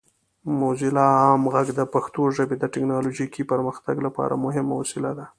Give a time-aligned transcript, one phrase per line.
[0.59, 5.25] موزیلا عام غږ د پښتو ژبې د ټیکنالوجیکي پرمختګ لپاره مهمه وسیله ده.